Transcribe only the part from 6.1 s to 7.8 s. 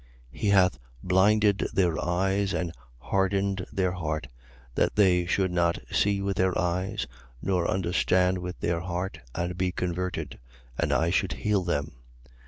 with their eyes, nor